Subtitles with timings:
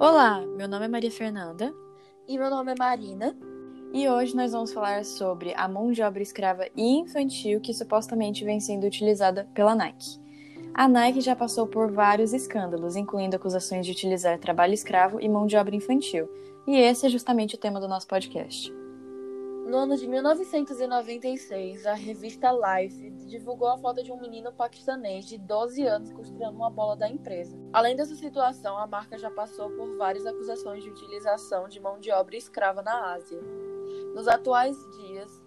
[0.00, 1.74] Olá, meu nome é Maria Fernanda.
[2.26, 3.36] E meu nome é Marina.
[3.92, 8.42] E hoje nós vamos falar sobre a mão de obra escrava e infantil que supostamente
[8.42, 10.18] vem sendo utilizada pela Nike.
[10.72, 15.46] A Nike já passou por vários escândalos, incluindo acusações de utilizar trabalho escravo e mão
[15.46, 16.26] de obra infantil.
[16.66, 18.79] E esse é justamente o tema do nosso podcast.
[19.70, 25.38] No ano de 1996, a revista Life divulgou a foto de um menino paquistanês de
[25.38, 27.56] 12 anos costurando uma bola da empresa.
[27.72, 32.10] Além dessa situação, a marca já passou por várias acusações de utilização de mão de
[32.10, 33.40] obra escrava na Ásia.
[34.12, 35.40] Nos atuais dias,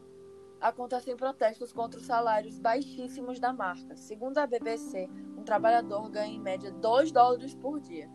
[0.61, 3.97] acontecem protestos contra os salários baixíssimos da marca.
[3.97, 8.09] Segundo a BBC, um trabalhador ganha em média 2 dólares por dia.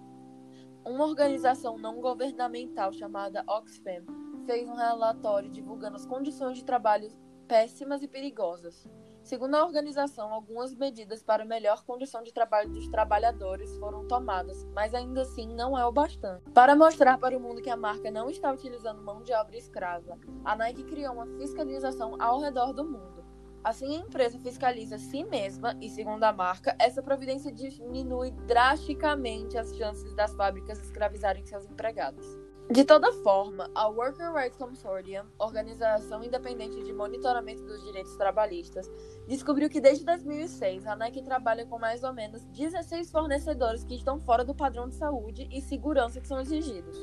[0.86, 7.10] Uma organização não governamental chamada Oxfam fez um relatório divulgando as condições de trabalho
[7.46, 8.88] péssimas e perigosas.
[9.22, 14.94] Segundo a organização, algumas medidas para melhor condição de trabalho dos trabalhadores foram tomadas, mas
[14.94, 16.50] ainda assim não é o bastante.
[16.52, 20.18] Para mostrar para o mundo que a marca não está utilizando mão de obra escrava,
[20.42, 23.22] a Nike criou uma fiscalização ao redor do mundo.
[23.62, 29.77] Assim, a empresa fiscaliza si mesma e, segundo a marca, essa providência diminui drasticamente as
[29.77, 32.47] chances das fábricas escravizarem seus empregados.
[32.70, 38.91] De toda forma, a Worker Rights Consortium, organização independente de monitoramento dos direitos trabalhistas,
[39.27, 44.20] descobriu que desde 2006 a Nike trabalha com mais ou menos 16 fornecedores que estão
[44.20, 46.94] fora do padrão de saúde e segurança que são exigidos.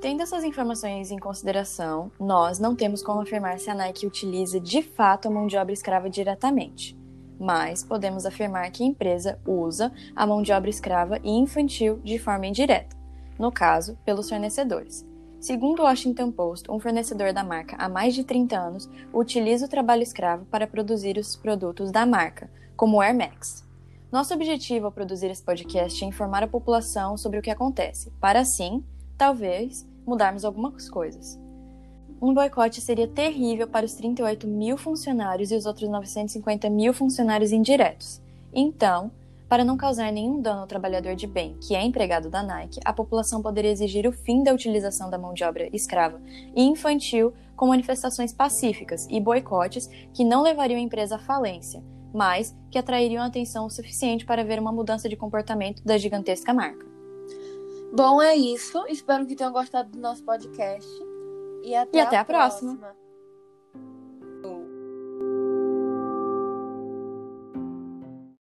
[0.00, 4.80] Tendo essas informações em consideração, nós não temos como afirmar se a Nike utiliza de
[4.80, 6.98] fato a mão de obra escrava diretamente,
[7.38, 12.18] mas podemos afirmar que a empresa usa a mão de obra escrava e infantil de
[12.18, 13.01] forma indireta
[13.38, 15.06] no caso, pelos fornecedores.
[15.40, 19.68] Segundo o Washington Post, um fornecedor da marca há mais de 30 anos utiliza o
[19.68, 23.66] trabalho escravo para produzir os produtos da marca, como o Air Max.
[24.12, 28.40] Nosso objetivo ao produzir esse podcast é informar a população sobre o que acontece, para
[28.40, 28.84] assim,
[29.18, 31.40] talvez, mudarmos algumas coisas.
[32.20, 37.50] Um boicote seria terrível para os 38 mil funcionários e os outros 950 mil funcionários
[37.50, 38.22] indiretos.
[38.54, 39.10] Então,
[39.52, 42.90] para não causar nenhum dano ao trabalhador de bem que é empregado da Nike, a
[42.90, 46.22] população poderia exigir o fim da utilização da mão de obra escrava
[46.56, 52.56] e infantil com manifestações pacíficas e boicotes que não levariam a empresa à falência, mas
[52.70, 56.86] que atrairiam atenção o suficiente para ver uma mudança de comportamento da gigantesca marca.
[57.94, 58.82] Bom, é isso.
[58.88, 60.90] Espero que tenham gostado do nosso podcast.
[61.62, 62.78] E até, e até a, a próxima.
[62.78, 63.01] próxima.